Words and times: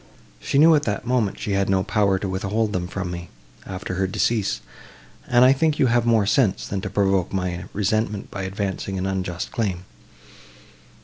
She 0.39 0.57
knew 0.57 0.73
at 0.73 0.81
that 0.85 1.05
moment, 1.05 1.37
she 1.39 1.51
had 1.51 1.69
no 1.69 1.83
power 1.83 2.17
to 2.17 2.27
withhold 2.27 2.73
them 2.73 2.87
from 2.87 3.11
me, 3.11 3.29
after 3.67 3.93
her 3.93 4.07
decease; 4.07 4.59
and 5.27 5.45
I 5.45 5.53
think 5.53 5.77
you 5.77 5.85
have 5.93 6.07
more 6.07 6.25
sense, 6.25 6.65
than 6.67 6.81
to 6.81 6.89
provoke 6.89 7.31
my 7.31 7.65
resentment 7.71 8.31
by 8.31 8.41
advancing 8.41 8.97
an 8.97 9.05
unjust 9.05 9.51
claim. 9.51 9.85